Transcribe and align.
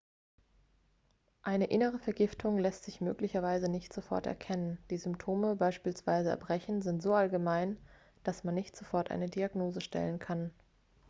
eine 1.43 1.65
innere 1.67 1.99
vergiftung 1.99 2.57
lässt 2.57 2.85
sich 2.85 3.01
möglicherweise 3.01 3.69
nicht 3.69 3.93
sofort 3.93 4.25
erkennen 4.25 4.79
die 4.89 4.97
symptome 4.97 5.55
beispielsweise 5.55 6.29
erbrechen 6.29 6.81
sind 6.81 7.03
so 7.03 7.13
allgemein 7.13 7.77
dass 8.23 8.43
man 8.43 8.55
nicht 8.55 8.75
sofort 8.75 9.11
eine 9.11 9.29
diagnose 9.29 9.79
stellen 9.79 10.17
kann 10.17 10.49